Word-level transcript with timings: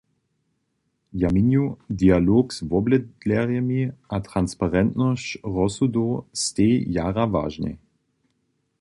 Ja 1.23 1.29
měnju: 1.33 1.65
Dialog 1.99 2.53
z 2.57 2.63
wobydlerjemi 2.71 3.81
a 4.09 4.17
transparentnosć 4.29 5.27
rozsudow 5.55 6.11
stej 6.43 6.73
jara 6.97 7.25
wažnej. 7.35 7.75